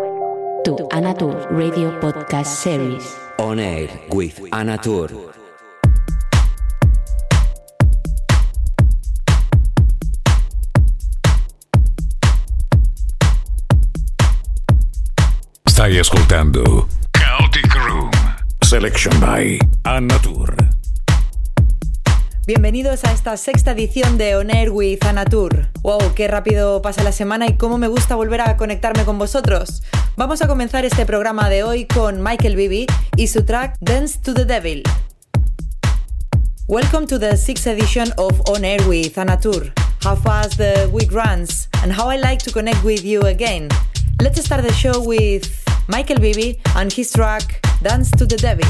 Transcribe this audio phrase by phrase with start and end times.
[0.00, 3.04] welcome, to Anatur Radio Podcast Series.
[3.38, 5.33] On air with Anatur.
[15.84, 18.10] Stai ascoltando Chaotic Room.
[18.62, 20.56] Selection by Annatur.
[22.46, 25.68] Bienvenidos a esta sexta edición de On Air with Anatur.
[25.82, 26.14] ¡Wow!
[26.14, 29.82] ¡Qué rápido pasa la semana y cómo me gusta volver a conectarme con vosotros!
[30.16, 34.32] Vamos a comenzar este programa de hoy con Michael Bibi y su track Dance to
[34.32, 34.84] the Devil.
[36.66, 39.74] Welcome to the sixth edition of On Air with Anatur.
[40.02, 43.68] How fast the week runs and how I like to connect with you again.
[44.22, 48.64] Let's start the show with Michael Bibi and his track Dance to the Devil.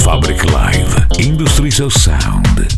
[0.00, 1.08] Fabric Live.
[1.18, 2.68] Industries of Sound.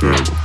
[0.00, 0.43] down.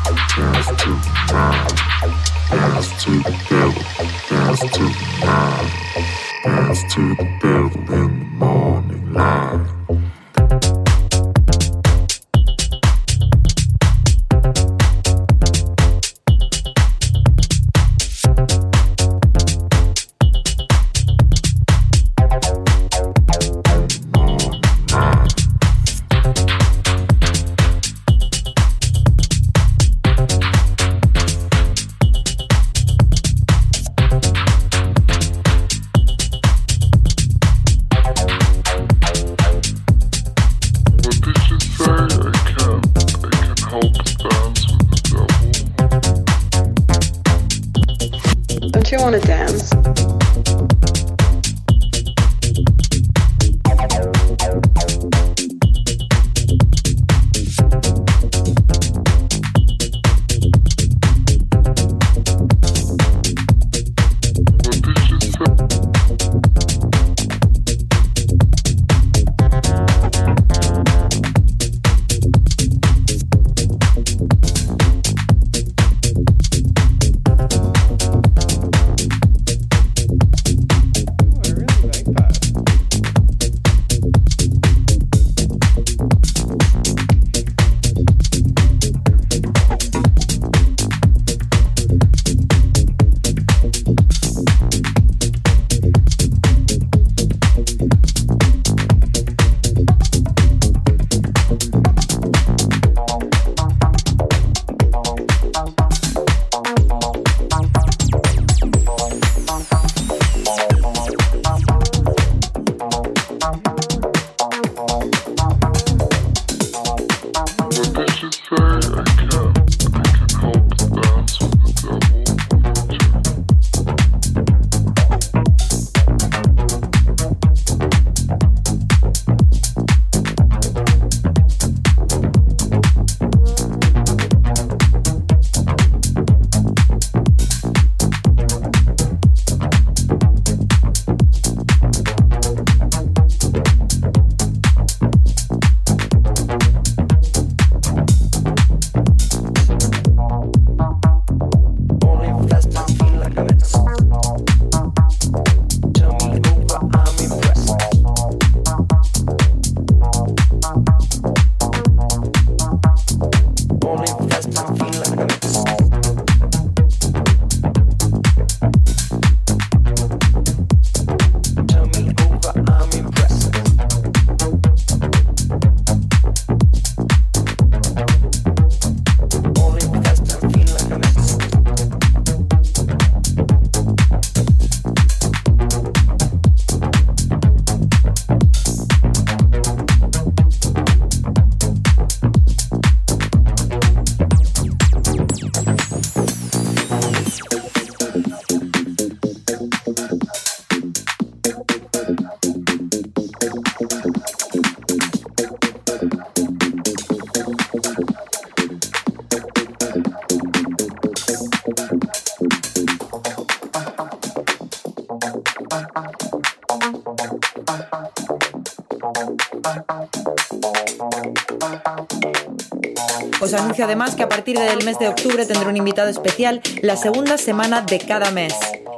[224.53, 228.53] partir del mes de octubre tendré un invitado especial la segunda semana de cada mes.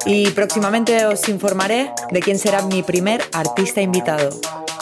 [0.05, 4.29] Y próximamente os informaré de quién será mi primer artista invitado.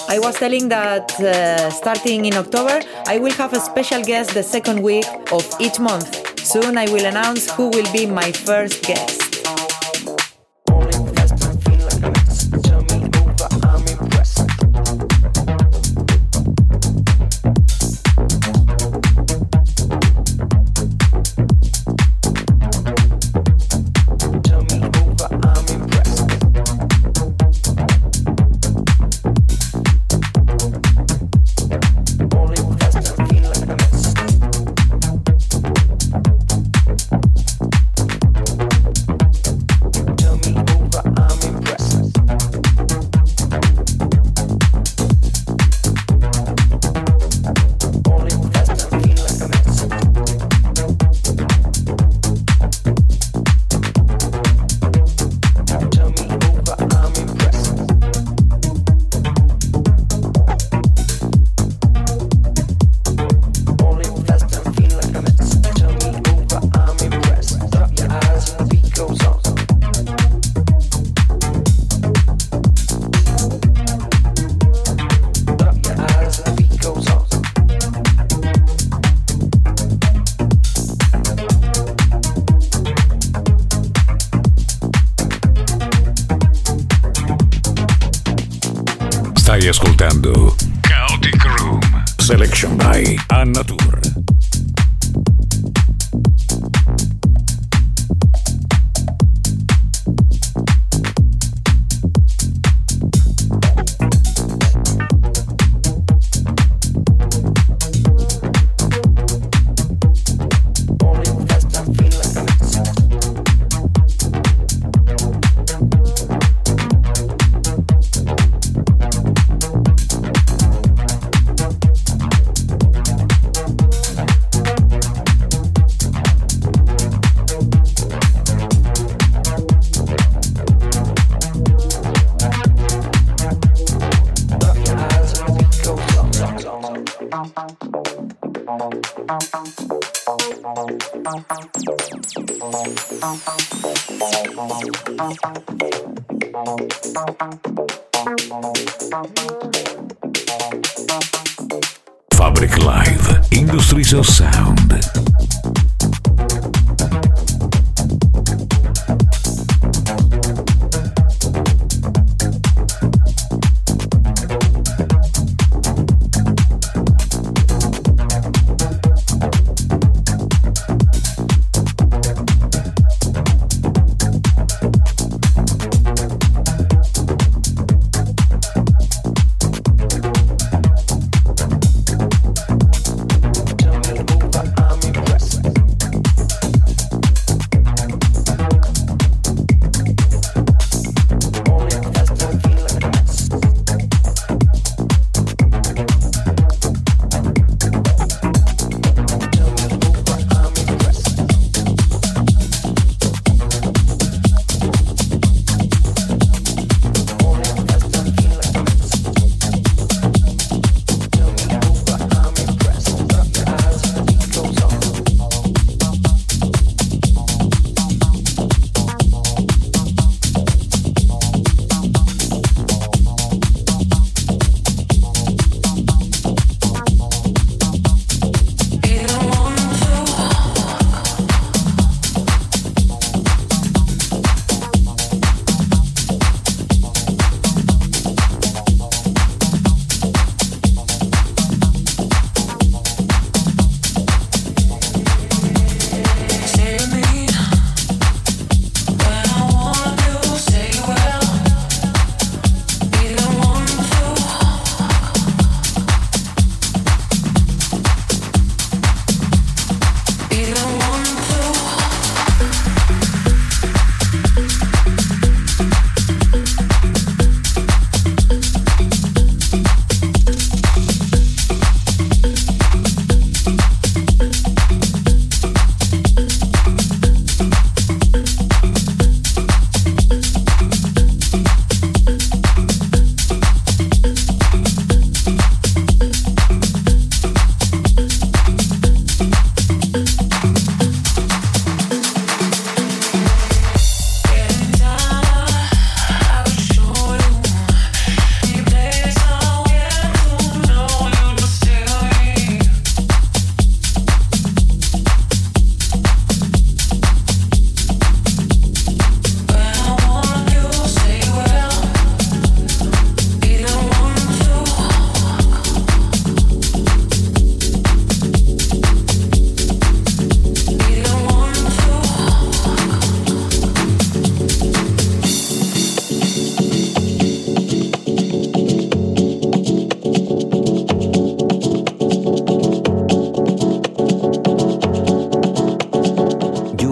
[0.09, 4.43] I was telling that uh, starting in October, I will have a special guest the
[4.43, 6.07] second week of each month.
[6.43, 9.18] Soon I will announce who will be my first guest.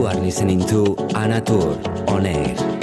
[0.07, 1.75] Are listening to Anatur
[2.07, 2.76] on air.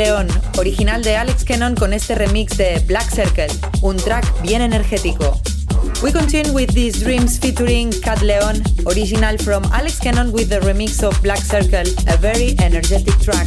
[0.00, 3.48] Leon, original de Alex Kennon con este remix de Black Circle,
[3.82, 5.38] un track bien energético.
[6.02, 11.02] We continue with these dreams featuring Cat Leon, original from Alex Kennon with the remix
[11.02, 13.46] of Black Circle, a very energetic track.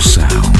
[0.00, 0.57] sound.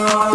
[0.00, 0.27] Oh.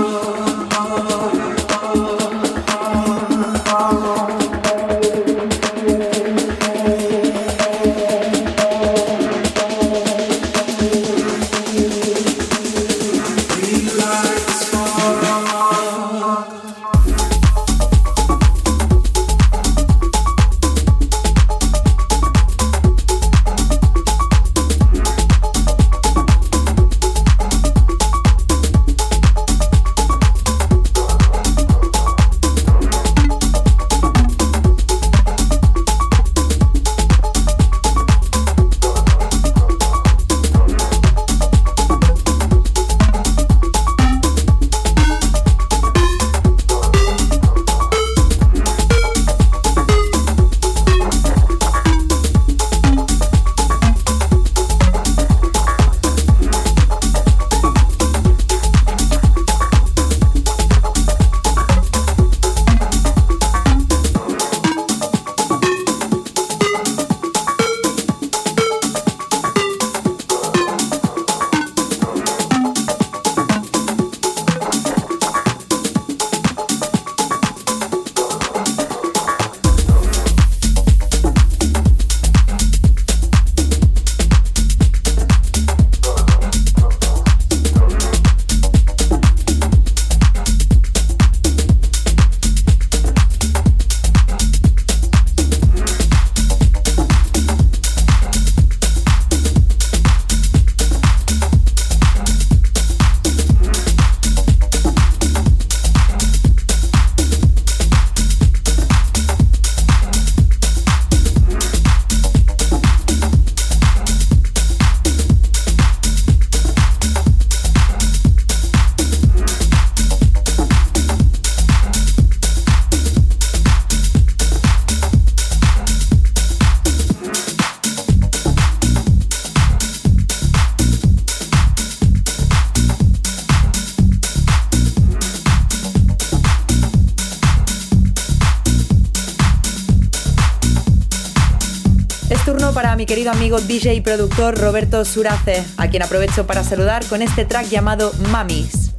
[143.60, 148.92] DJ y productor Roberto Surace, a quien aprovecho para saludar con este track llamado Mummies.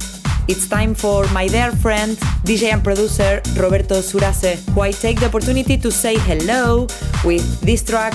[0.47, 5.25] It's time for my dear friend, DJ and producer Roberto Surace, who I take the
[5.25, 6.87] opportunity to say hello
[7.23, 8.13] with this track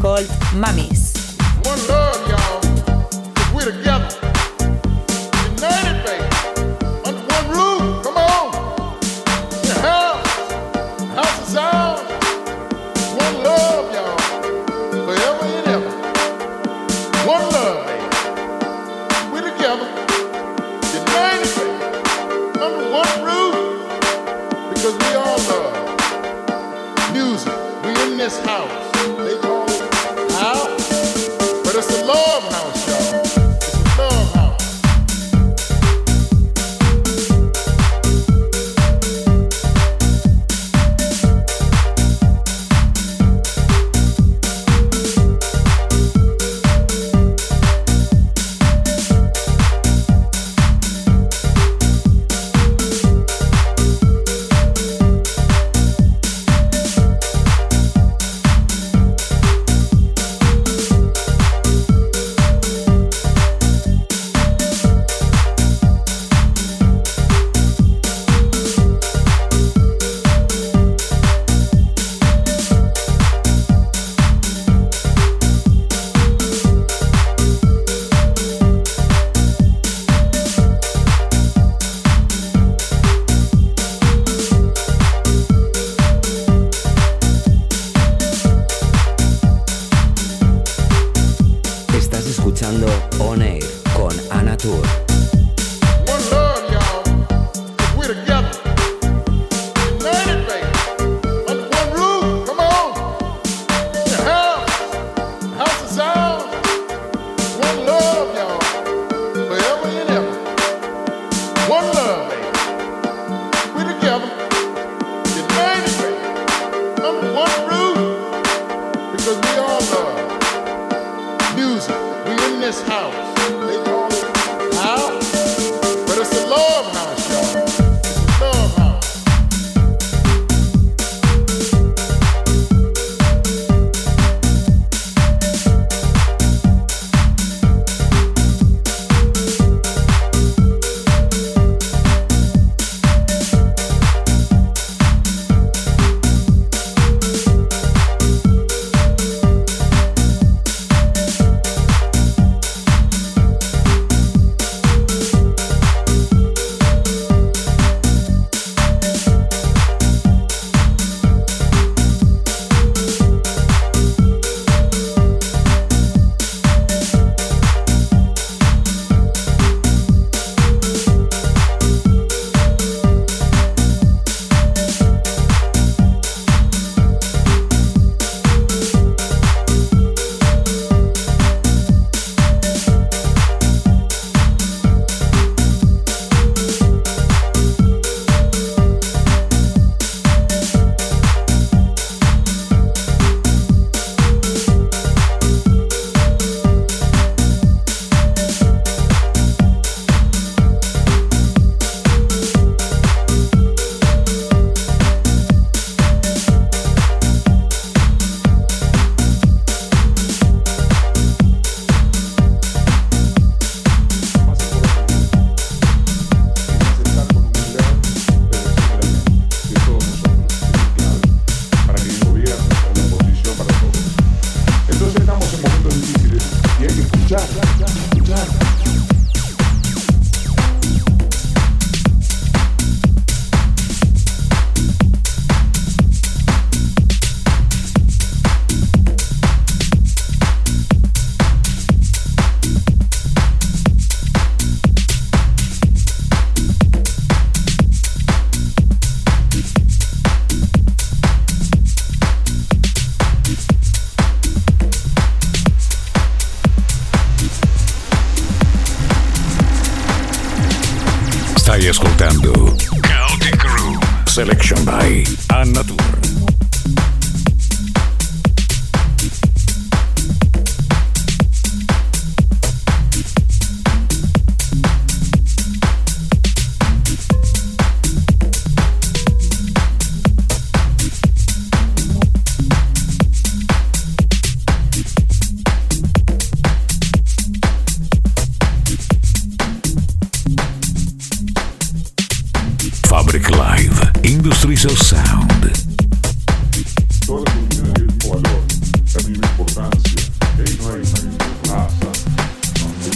[0.00, 1.12] called Mummies.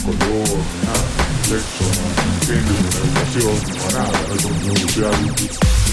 [0.03, 0.49] color,
[0.85, 1.05] nada,
[1.49, 5.90] sexo, no entiendes, no negociación, no nada.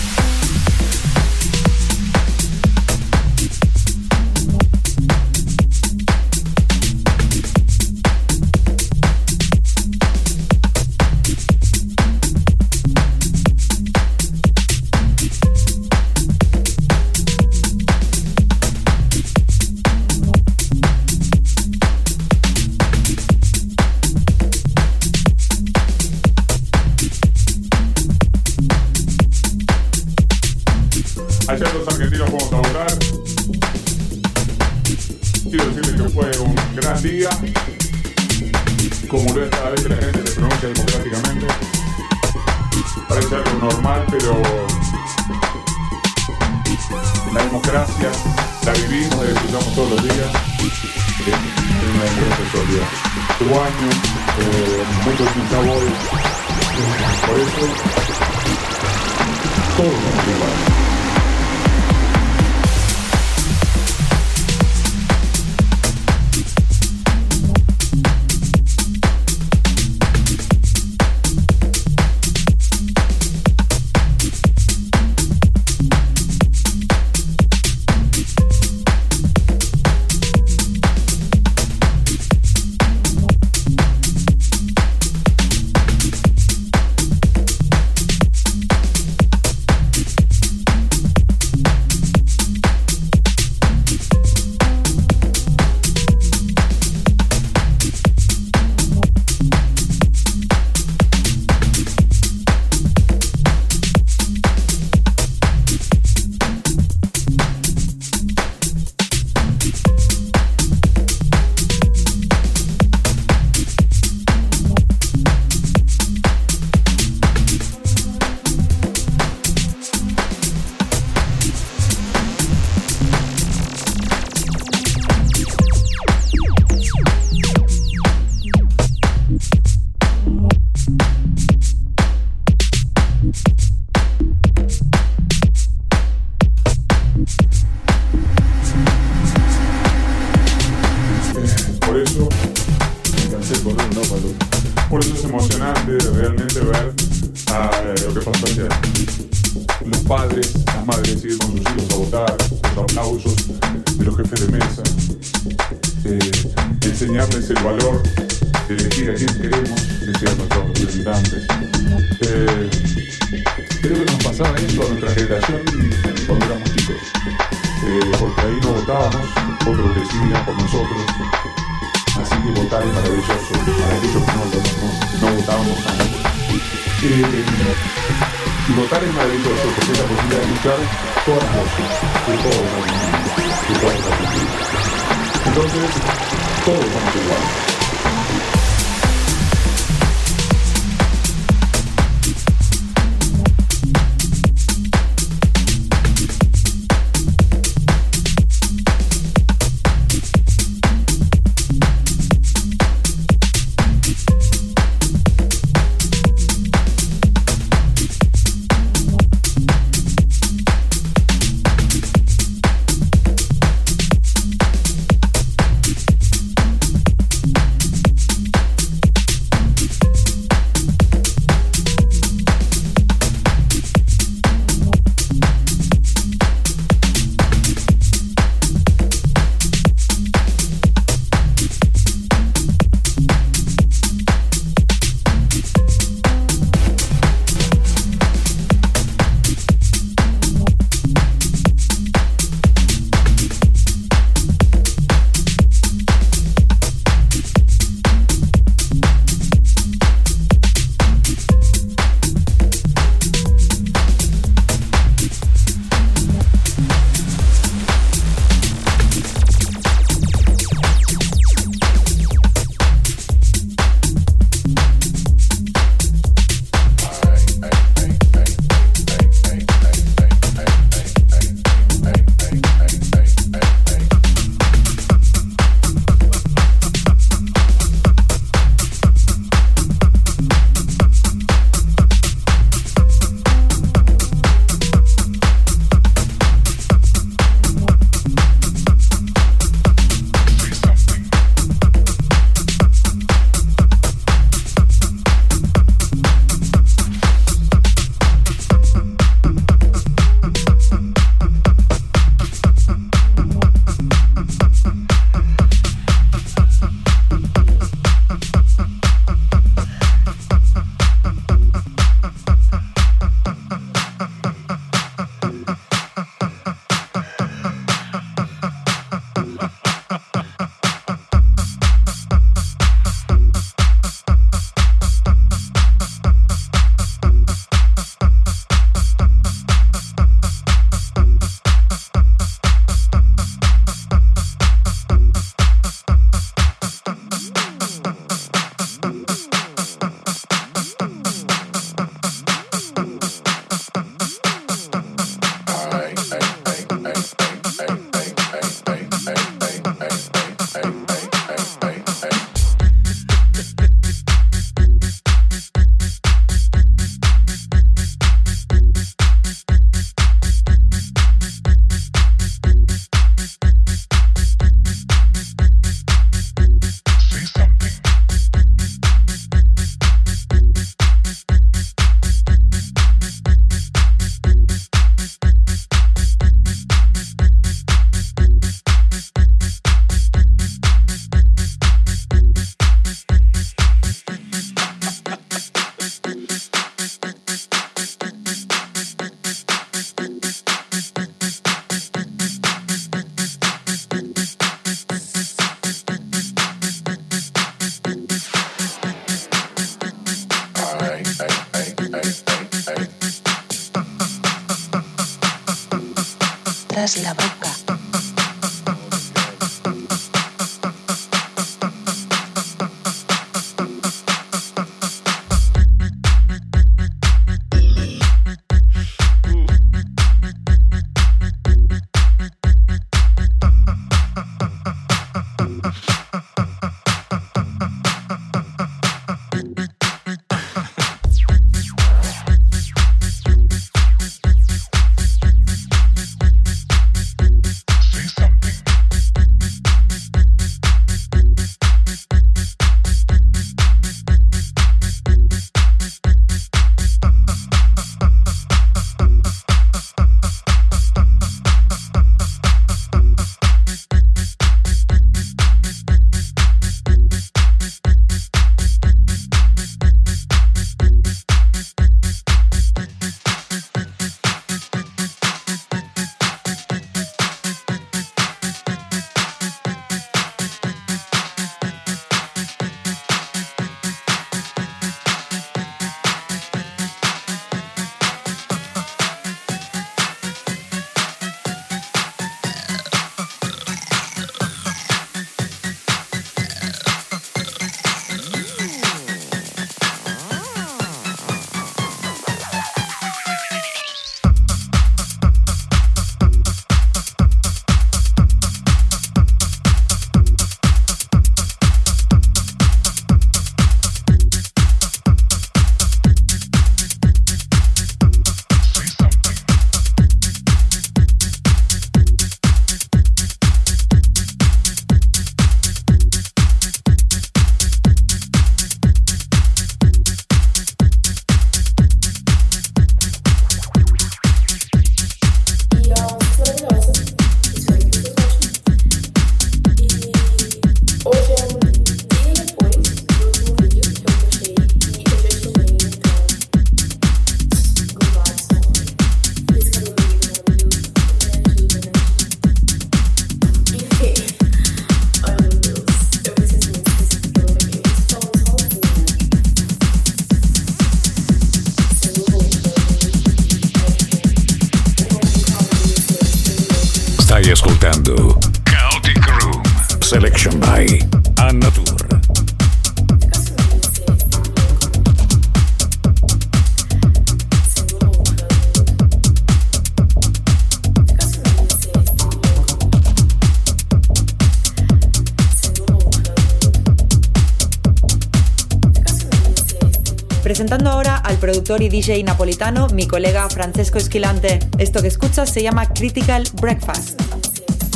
[580.78, 584.78] Presentando ahora al productor y DJ napolitano, mi colega Francesco Esquilante.
[585.00, 587.42] Esto que escuchas se llama Critical Breakfast.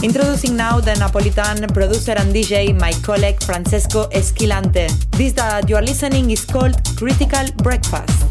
[0.04, 4.86] Introducing now the Napolitan producer and DJ, my colleague Francesco Esquilante.
[5.18, 8.31] This that you are listening is called Critical Breakfast.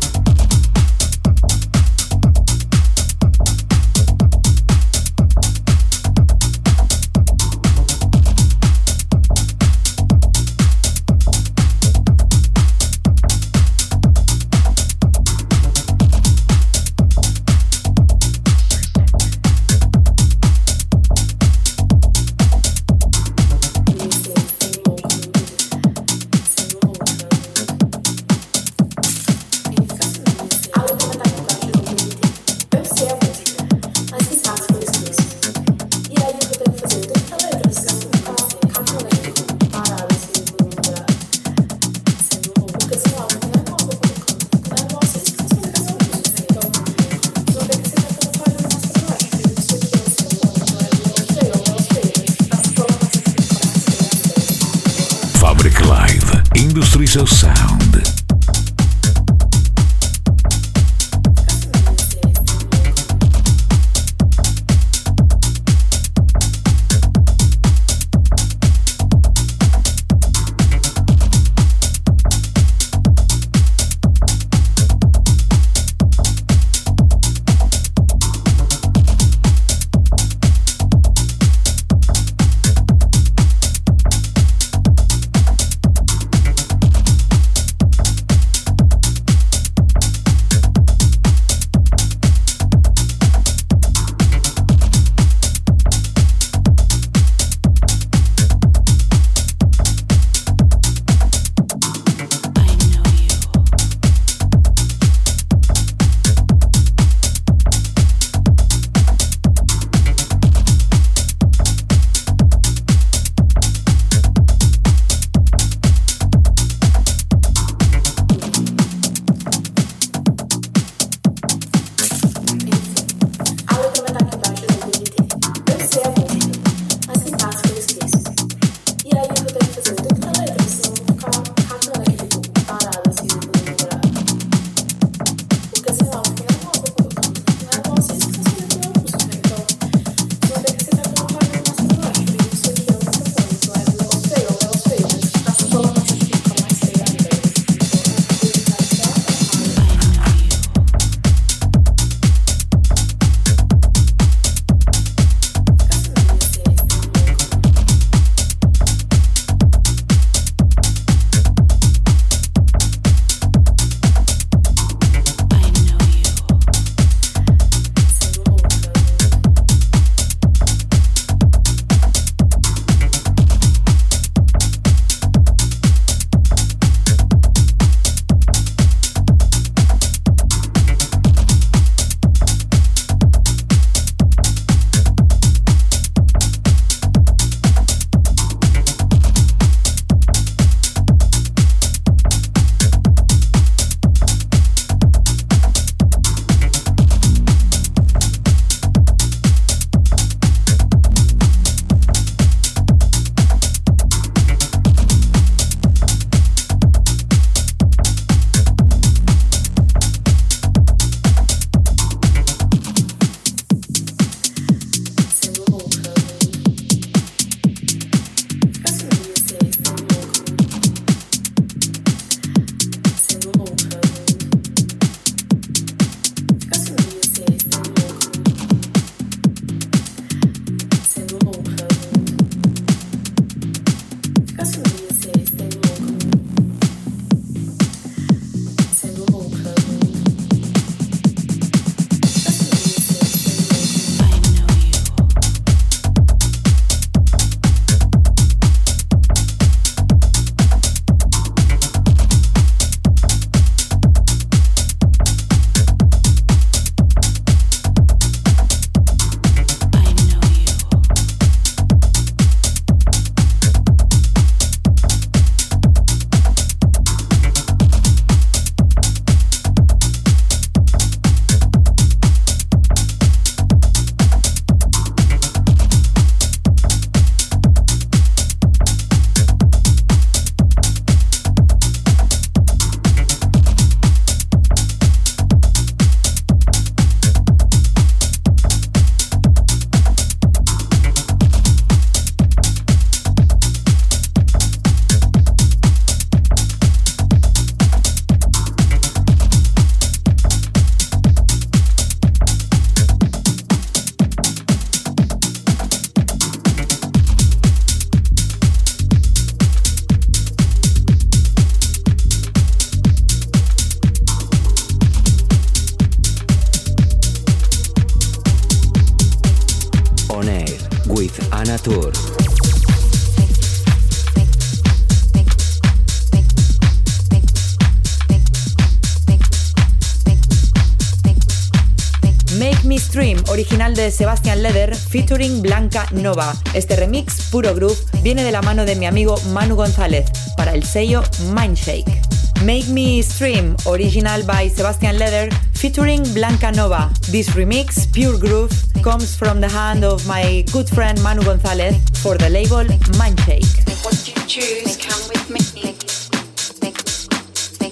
[332.59, 336.55] Make Me Stream, original de Sebastian Leder, featuring Blanca Nova.
[336.75, 340.27] Este remix, puro groove, viene de la mano de mi amigo Manu González,
[340.59, 341.23] para el sello
[341.55, 342.21] Mindshake.
[342.65, 345.49] Make Me Stream, original by Sebastian Leder,
[345.81, 347.11] featuring Blanca Nova.
[347.31, 348.71] This remix, Pure Groove,
[349.03, 352.85] comes from the hand of my good friend Manu Gonzalez for the label
[353.17, 353.65] Mindshake.
[354.05, 355.61] What you choose, come with me.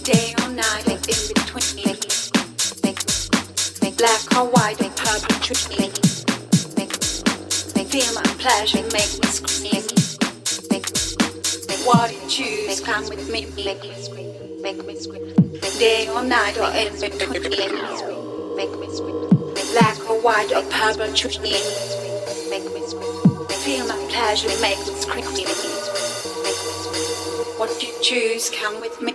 [0.05, 1.97] Day or night, make in between.
[2.85, 5.89] make Black or white, or purple tree.
[7.89, 9.85] Feel my pleasure, make me scream.
[10.71, 10.87] make
[11.87, 13.47] What you choose, come with me.
[13.57, 14.28] make me scream
[14.61, 15.33] make me scream.
[15.79, 17.41] Day or night or in between,
[18.57, 19.29] make me scream.
[19.73, 21.53] Black or white or purple, choose me.
[22.51, 23.47] Make me scream.
[23.65, 25.25] Feel my pleasure, make me scream.
[27.59, 29.15] What you choose, come with me.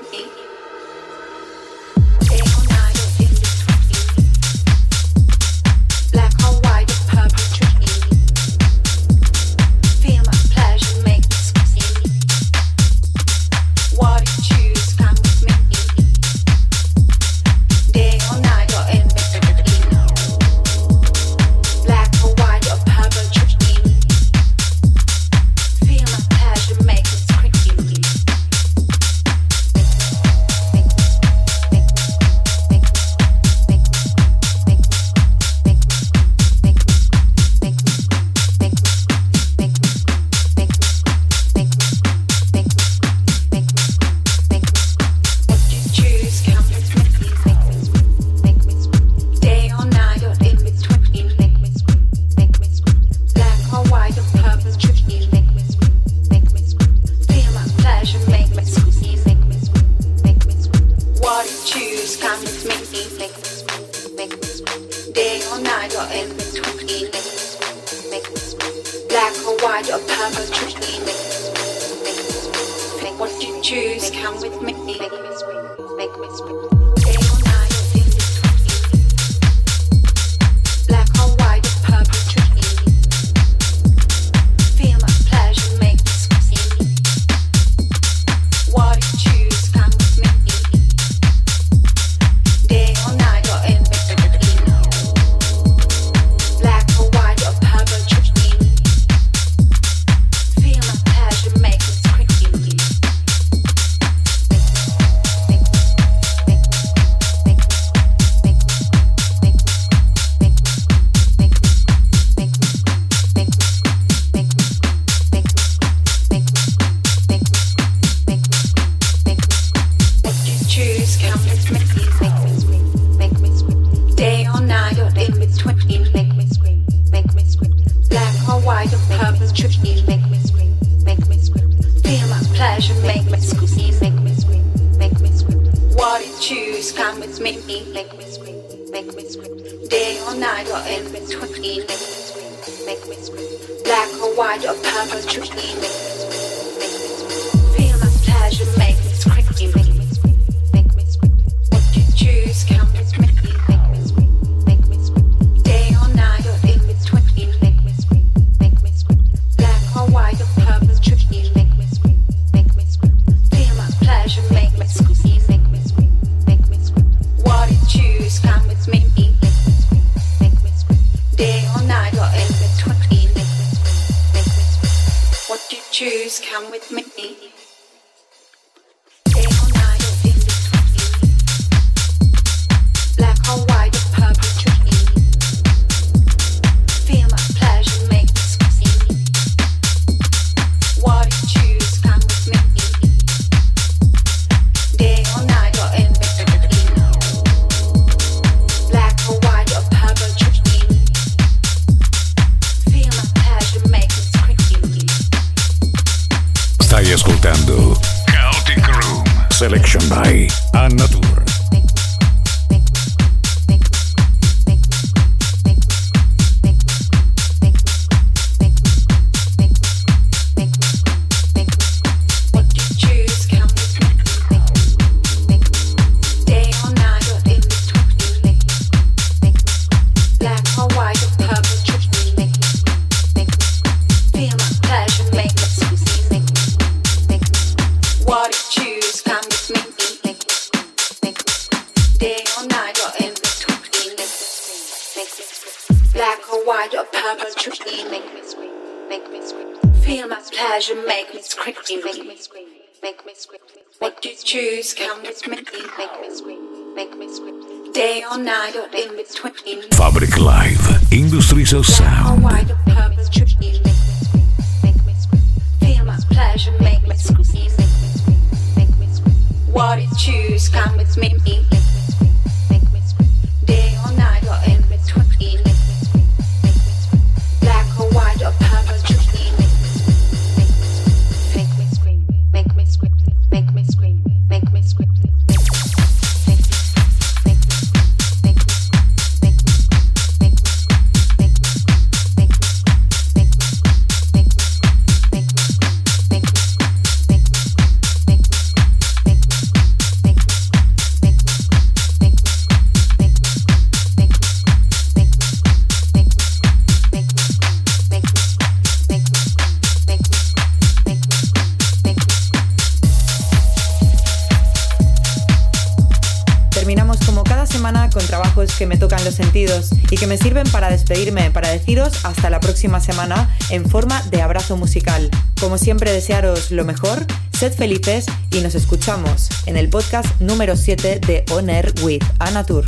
[320.24, 324.22] Sentidos y que me sirven para despedirme, para deciros hasta la próxima semana en forma
[324.32, 325.30] de abrazo musical.
[325.60, 331.20] Como siempre desearos lo mejor, sed felices y nos escuchamos en el podcast número 7
[331.20, 332.86] de On Air with Anatur.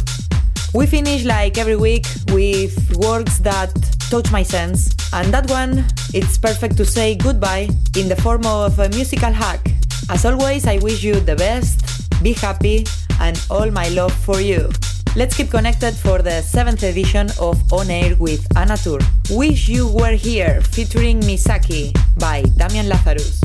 [0.74, 3.72] We finish like every week with works that
[4.10, 8.80] touch my sense, and that one, it's perfect to say goodbye in the form of
[8.80, 9.62] a musical hack.
[10.10, 11.82] As always, I wish you the best,
[12.22, 12.86] be happy,
[13.20, 14.70] and all my love for you.
[15.18, 19.02] Let's keep connected for the 7th edition of On Air with Anatur.
[19.30, 23.45] Wish You Were Here, featuring Misaki by Damian Lazarus.